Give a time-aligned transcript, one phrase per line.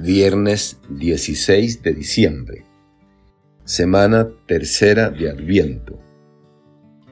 [0.00, 2.64] Viernes 16 de diciembre.
[3.64, 5.98] Semana tercera de Adviento.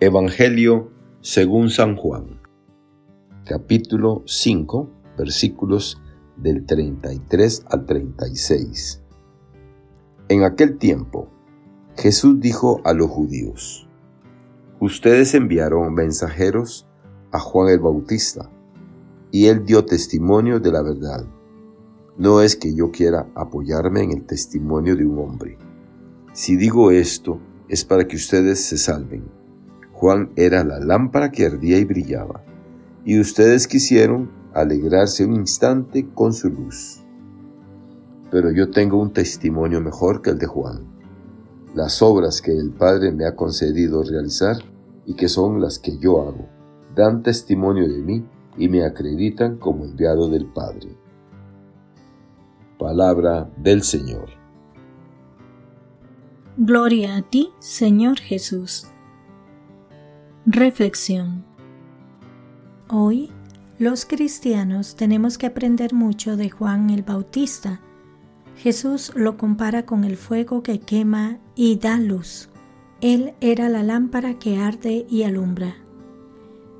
[0.00, 0.90] Evangelio
[1.20, 2.40] según San Juan.
[3.44, 4.88] Capítulo 5,
[5.18, 6.00] versículos
[6.38, 9.02] del 33 al 36.
[10.30, 11.28] En aquel tiempo,
[11.98, 13.86] Jesús dijo a los judíos,
[14.80, 16.88] Ustedes enviaron mensajeros
[17.30, 18.50] a Juan el Bautista,
[19.30, 21.26] y él dio testimonio de la verdad
[22.20, 25.56] no es que yo quiera apoyarme en el testimonio de un hombre.
[26.34, 29.24] Si digo esto, es para que ustedes se salven.
[29.92, 32.44] Juan era la lámpara que ardía y brillaba,
[33.06, 37.02] y ustedes quisieron alegrarse un instante con su luz.
[38.30, 40.84] Pero yo tengo un testimonio mejor que el de Juan.
[41.74, 44.58] Las obras que el Padre me ha concedido realizar
[45.06, 46.50] y que son las que yo hago,
[46.94, 48.26] dan testimonio de mí
[48.58, 50.99] y me acreditan como enviado del Padre.
[52.80, 54.30] Palabra del Señor.
[56.56, 58.86] Gloria a ti, Señor Jesús.
[60.46, 61.44] Reflexión.
[62.88, 63.28] Hoy,
[63.78, 67.82] los cristianos tenemos que aprender mucho de Juan el Bautista.
[68.56, 72.48] Jesús lo compara con el fuego que quema y da luz.
[73.02, 75.76] Él era la lámpara que arde y alumbra.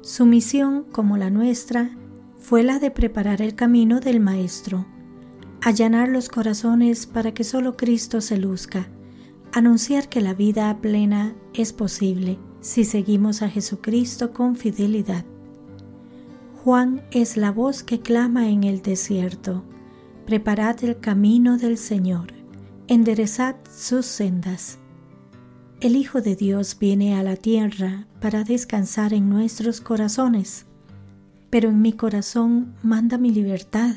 [0.01, 1.91] Su misión, como la nuestra,
[2.39, 4.87] fue la de preparar el camino del Maestro
[5.62, 8.89] allanar los corazones para que solo Cristo se luzca,
[9.53, 15.25] anunciar que la vida plena es posible si seguimos a Jesucristo con fidelidad.
[16.64, 19.64] Juan es la voz que clama en el desierto,
[20.27, 22.33] preparad el camino del Señor,
[22.86, 24.78] enderezad sus sendas.
[25.81, 30.66] El Hijo de Dios viene a la tierra para descansar en nuestros corazones,
[31.48, 33.94] pero en mi corazón manda mi libertad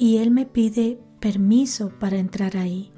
[0.00, 2.90] y Él me pide permiso para entrar ahí.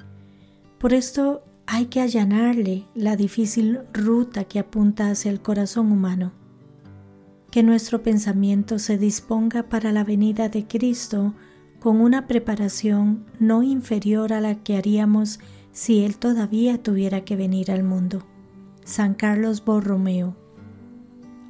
[0.79, 6.31] Por esto hay que allanarle la difícil ruta que apunta hacia el corazón humano.
[7.51, 11.33] Que nuestro pensamiento se disponga para la venida de Cristo
[11.81, 15.41] con una preparación no inferior a la que haríamos
[15.73, 18.25] si Él todavía tuviera que venir al mundo.
[18.85, 20.37] San Carlos Borromeo.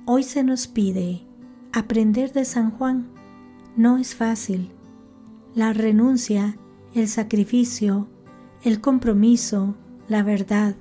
[0.08, 1.28] Hoy se nos pide
[1.72, 3.06] aprender de San Juan.
[3.78, 4.72] No es fácil
[5.56, 6.58] la renuncia,
[6.96, 8.08] el sacrificio,
[8.64, 9.76] el compromiso,
[10.08, 10.76] la verdad,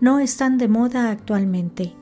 [0.00, 1.92] no están de moda actualmente.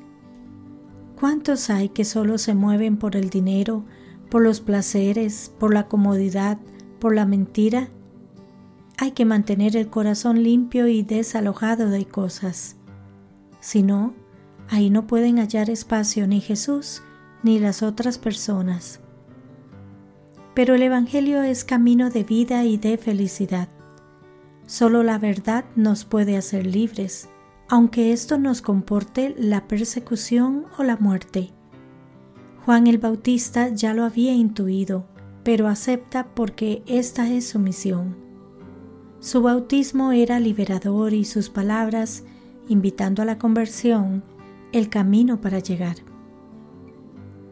[1.21, 3.85] ¿Cuántos hay que solo se mueven por el dinero,
[4.31, 6.59] por los placeres, por la comodidad,
[6.99, 7.91] por la mentira?
[8.97, 12.77] Hay que mantener el corazón limpio y desalojado de cosas.
[13.61, 14.15] Si no,
[14.71, 17.03] ahí no pueden hallar espacio ni Jesús
[17.43, 19.01] ni las otras personas
[20.55, 23.69] pero el Evangelio es camino de vida y de felicidad.
[24.67, 27.29] Solo la verdad nos puede hacer libres,
[27.69, 31.51] aunque esto nos comporte la persecución o la muerte.
[32.65, 35.07] Juan el Bautista ya lo había intuido,
[35.43, 38.17] pero acepta porque esta es su misión.
[39.21, 42.25] Su bautismo era liberador y sus palabras,
[42.69, 44.23] invitando a la conversión,
[44.73, 45.97] el camino para llegar.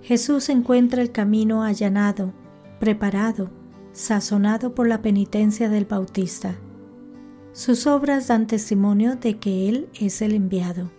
[0.02, 2.32] Jesús encuentra el camino allanado,
[2.80, 3.50] preparado,
[3.92, 6.56] sazonado por la penitencia del Bautista.
[7.52, 10.90] Sus obras dan testimonio de que Él es el enviado.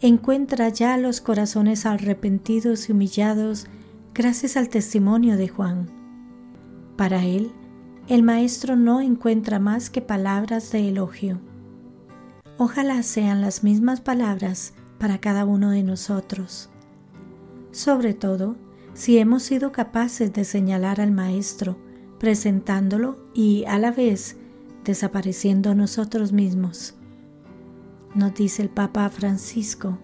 [0.00, 3.66] Encuentra ya los corazones arrepentidos y humillados
[4.14, 5.88] gracias al testimonio de Juan.
[6.96, 7.50] Para Él,
[8.06, 11.40] el Maestro no encuentra más que palabras de elogio.
[12.56, 16.70] Ojalá sean las mismas palabras para cada uno de nosotros.
[17.72, 18.56] Sobre todo,
[18.94, 21.76] si hemos sido capaces de señalar al Maestro,
[22.18, 24.36] presentándolo y a la vez
[24.84, 26.94] desapareciendo nosotros mismos.
[28.14, 29.98] Nos dice el Papa Francisco,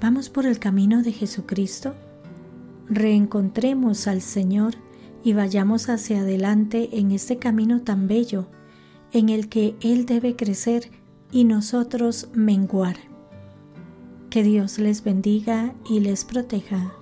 [0.00, 1.94] ¿vamos por el camino de Jesucristo?
[2.88, 4.74] Reencontremos al Señor
[5.22, 8.46] y vayamos hacia adelante en este camino tan bello
[9.12, 10.90] en el que Él debe crecer
[11.30, 12.96] y nosotros menguar.
[14.30, 16.94] Que Dios les bendiga y les proteja.